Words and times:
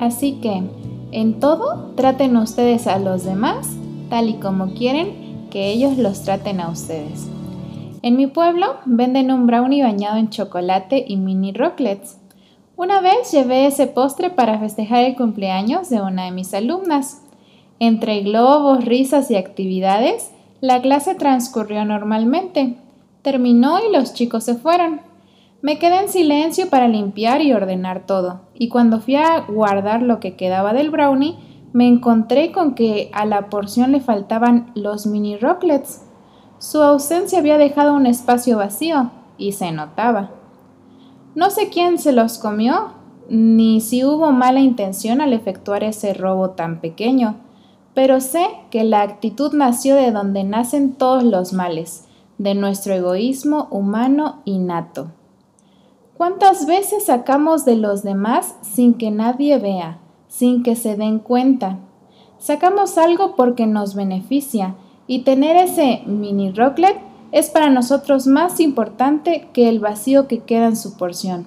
Así 0.00 0.40
que, 0.40 0.62
en 1.12 1.40
todo, 1.40 1.92
traten 1.94 2.36
ustedes 2.36 2.86
a 2.86 2.98
los 2.98 3.24
demás 3.24 3.68
tal 4.08 4.28
y 4.28 4.34
como 4.34 4.74
quieren 4.74 5.48
que 5.50 5.70
ellos 5.70 5.96
los 5.96 6.22
traten 6.22 6.60
a 6.60 6.68
ustedes. 6.68 7.28
En 8.02 8.16
mi 8.16 8.26
pueblo 8.26 8.76
venden 8.84 9.30
un 9.30 9.46
brownie 9.46 9.82
bañado 9.82 10.16
en 10.16 10.30
chocolate 10.30 11.04
y 11.06 11.16
mini 11.16 11.52
rocklets. 11.52 12.18
Una 12.76 13.00
vez 13.00 13.30
llevé 13.30 13.66
ese 13.66 13.86
postre 13.86 14.30
para 14.30 14.58
festejar 14.58 15.04
el 15.04 15.16
cumpleaños 15.16 15.90
de 15.90 16.00
una 16.00 16.24
de 16.24 16.30
mis 16.30 16.52
alumnas. 16.54 17.22
Entre 17.78 18.20
globos, 18.20 18.84
risas 18.84 19.30
y 19.30 19.36
actividades, 19.36 20.30
la 20.60 20.80
clase 20.80 21.14
transcurrió 21.14 21.84
normalmente. 21.84 22.76
Terminó 23.22 23.78
y 23.86 23.92
los 23.92 24.14
chicos 24.14 24.44
se 24.44 24.54
fueron. 24.54 25.09
Me 25.62 25.78
quedé 25.78 26.00
en 26.00 26.08
silencio 26.08 26.70
para 26.70 26.88
limpiar 26.88 27.42
y 27.42 27.52
ordenar 27.52 28.06
todo, 28.06 28.40
y 28.54 28.68
cuando 28.68 29.00
fui 29.00 29.16
a 29.16 29.40
guardar 29.46 30.00
lo 30.00 30.18
que 30.18 30.34
quedaba 30.34 30.72
del 30.72 30.90
brownie, 30.90 31.36
me 31.74 31.86
encontré 31.86 32.50
con 32.50 32.74
que 32.74 33.10
a 33.12 33.26
la 33.26 33.50
porción 33.50 33.92
le 33.92 34.00
faltaban 34.00 34.72
los 34.74 35.06
mini 35.06 35.36
rocklets. 35.36 36.06
Su 36.58 36.82
ausencia 36.82 37.38
había 37.38 37.58
dejado 37.58 37.94
un 37.94 38.06
espacio 38.06 38.56
vacío, 38.56 39.10
y 39.36 39.52
se 39.52 39.70
notaba. 39.70 40.30
No 41.34 41.50
sé 41.50 41.68
quién 41.68 41.98
se 41.98 42.12
los 42.12 42.38
comió, 42.38 42.94
ni 43.28 43.80
si 43.80 44.02
hubo 44.04 44.32
mala 44.32 44.60
intención 44.60 45.20
al 45.20 45.32
efectuar 45.34 45.84
ese 45.84 46.14
robo 46.14 46.50
tan 46.50 46.80
pequeño, 46.80 47.36
pero 47.94 48.20
sé 48.20 48.46
que 48.70 48.82
la 48.84 49.02
actitud 49.02 49.52
nació 49.52 49.94
de 49.94 50.10
donde 50.10 50.42
nacen 50.42 50.94
todos 50.94 51.22
los 51.22 51.52
males, 51.52 52.06
de 52.38 52.54
nuestro 52.54 52.94
egoísmo 52.94 53.68
humano 53.70 54.40
innato. 54.46 55.08
¿Cuántas 56.20 56.66
veces 56.66 57.06
sacamos 57.06 57.64
de 57.64 57.76
los 57.76 58.02
demás 58.02 58.54
sin 58.60 58.92
que 58.92 59.10
nadie 59.10 59.58
vea, 59.58 60.00
sin 60.28 60.62
que 60.62 60.76
se 60.76 60.94
den 60.94 61.18
cuenta? 61.18 61.78
Sacamos 62.38 62.98
algo 62.98 63.36
porque 63.36 63.66
nos 63.66 63.94
beneficia 63.94 64.74
y 65.06 65.22
tener 65.22 65.56
ese 65.56 66.02
mini 66.04 66.52
rocklet 66.52 66.98
es 67.32 67.48
para 67.48 67.70
nosotros 67.70 68.26
más 68.26 68.60
importante 68.60 69.48
que 69.54 69.70
el 69.70 69.80
vacío 69.80 70.28
que 70.28 70.40
queda 70.40 70.66
en 70.66 70.76
su 70.76 70.98
porción. 70.98 71.46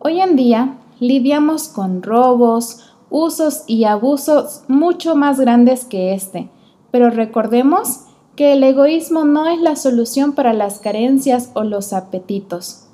Hoy 0.00 0.20
en 0.20 0.34
día 0.34 0.78
lidiamos 0.98 1.68
con 1.68 2.02
robos, 2.02 2.92
usos 3.08 3.62
y 3.68 3.84
abusos 3.84 4.64
mucho 4.66 5.14
más 5.14 5.38
grandes 5.38 5.84
que 5.84 6.12
este, 6.12 6.50
pero 6.90 7.08
recordemos 7.08 8.00
que 8.34 8.54
el 8.54 8.64
egoísmo 8.64 9.24
no 9.24 9.46
es 9.46 9.60
la 9.60 9.76
solución 9.76 10.32
para 10.32 10.52
las 10.52 10.80
carencias 10.80 11.52
o 11.54 11.62
los 11.62 11.92
apetitos. 11.92 12.88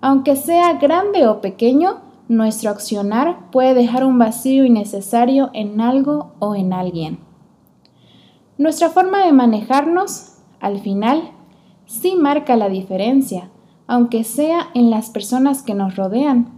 Aunque 0.00 0.36
sea 0.36 0.74
grande 0.74 1.26
o 1.28 1.40
pequeño, 1.40 2.00
nuestro 2.28 2.70
accionar 2.70 3.50
puede 3.50 3.74
dejar 3.74 4.04
un 4.04 4.18
vacío 4.18 4.64
innecesario 4.64 5.50
en 5.52 5.80
algo 5.80 6.32
o 6.38 6.54
en 6.54 6.72
alguien. 6.72 7.18
Nuestra 8.56 8.90
forma 8.90 9.24
de 9.24 9.32
manejarnos, 9.32 10.34
al 10.60 10.78
final, 10.78 11.32
sí 11.86 12.14
marca 12.16 12.56
la 12.56 12.68
diferencia, 12.68 13.50
aunque 13.86 14.24
sea 14.24 14.68
en 14.74 14.90
las 14.90 15.10
personas 15.10 15.62
que 15.62 15.74
nos 15.74 15.96
rodean. 15.96 16.52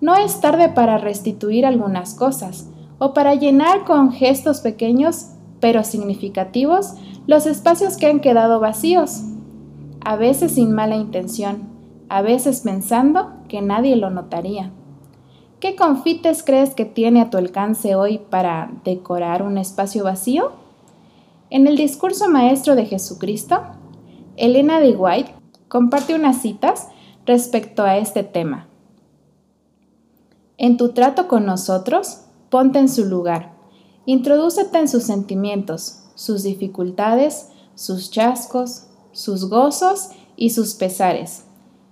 No 0.00 0.14
es 0.16 0.40
tarde 0.40 0.68
para 0.68 0.98
restituir 0.98 1.66
algunas 1.66 2.14
cosas 2.14 2.70
o 2.98 3.12
para 3.12 3.34
llenar 3.34 3.84
con 3.84 4.12
gestos 4.12 4.60
pequeños 4.60 5.32
pero 5.60 5.84
significativos 5.84 6.94
los 7.26 7.46
espacios 7.46 7.96
que 7.96 8.06
han 8.06 8.20
quedado 8.20 8.60
vacíos, 8.60 9.22
a 10.04 10.16
veces 10.16 10.52
sin 10.52 10.72
mala 10.72 10.96
intención, 10.96 11.69
a 12.10 12.22
veces 12.22 12.62
pensando 12.62 13.32
que 13.48 13.62
nadie 13.62 13.94
lo 13.94 14.10
notaría. 14.10 14.72
¿Qué 15.60 15.76
confites 15.76 16.42
crees 16.42 16.74
que 16.74 16.84
tiene 16.84 17.20
a 17.20 17.30
tu 17.30 17.38
alcance 17.38 17.94
hoy 17.94 18.18
para 18.18 18.72
decorar 18.84 19.42
un 19.42 19.58
espacio 19.58 20.02
vacío? 20.02 20.50
En 21.50 21.68
el 21.68 21.76
discurso 21.76 22.28
maestro 22.28 22.74
de 22.74 22.84
Jesucristo, 22.84 23.62
Elena 24.36 24.80
de 24.80 24.96
White 24.96 25.34
comparte 25.68 26.16
unas 26.16 26.42
citas 26.42 26.88
respecto 27.26 27.84
a 27.84 27.96
este 27.96 28.24
tema. 28.24 28.66
En 30.58 30.76
tu 30.76 30.92
trato 30.92 31.28
con 31.28 31.46
nosotros, 31.46 32.22
ponte 32.50 32.80
en 32.80 32.88
su 32.88 33.04
lugar, 33.04 33.52
introdúcete 34.04 34.78
en 34.78 34.88
sus 34.88 35.04
sentimientos, 35.04 36.02
sus 36.16 36.42
dificultades, 36.42 37.50
sus 37.76 38.10
chascos, 38.10 38.86
sus 39.12 39.48
gozos 39.48 40.08
y 40.36 40.50
sus 40.50 40.74
pesares. 40.74 41.44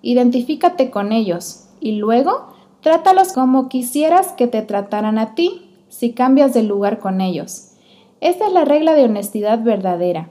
Identifícate 0.03 0.91
con 0.91 1.12
ellos 1.12 1.64
y 1.81 1.92
luego 1.92 2.48
trátalos 2.81 3.32
como 3.32 3.69
quisieras 3.69 4.32
que 4.32 4.47
te 4.47 4.62
trataran 4.62 5.19
a 5.19 5.34
ti 5.34 5.70
si 5.88 6.12
cambias 6.12 6.54
de 6.54 6.62
lugar 6.62 6.98
con 6.98 7.20
ellos. 7.20 7.72
Esta 8.20 8.47
es 8.47 8.53
la 8.53 8.64
regla 8.64 8.94
de 8.94 9.04
honestidad 9.04 9.62
verdadera 9.62 10.31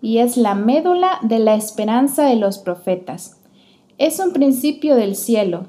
y 0.00 0.18
es 0.18 0.36
la 0.36 0.54
médula 0.54 1.18
de 1.22 1.38
la 1.38 1.54
esperanza 1.54 2.24
de 2.24 2.36
los 2.36 2.58
profetas. 2.58 3.36
Es 3.98 4.20
un 4.20 4.32
principio 4.32 4.94
del 4.94 5.16
cielo. 5.16 5.66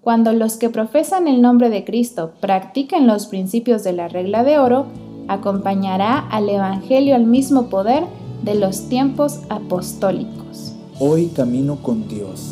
Cuando 0.00 0.32
los 0.32 0.56
que 0.56 0.70
profesan 0.70 1.28
el 1.28 1.42
nombre 1.42 1.70
de 1.70 1.84
Cristo 1.84 2.32
practiquen 2.40 3.06
los 3.06 3.26
principios 3.26 3.84
de 3.84 3.92
la 3.92 4.08
regla 4.08 4.44
de 4.44 4.58
oro, 4.58 4.86
acompañará 5.28 6.18
al 6.18 6.48
Evangelio 6.48 7.14
al 7.14 7.24
mismo 7.24 7.66
poder 7.68 8.04
de 8.42 8.54
los 8.54 8.88
tiempos 8.88 9.40
apostólicos. 9.48 10.74
Hoy 10.98 11.28
camino 11.28 11.76
con 11.76 12.08
Dios, 12.08 12.51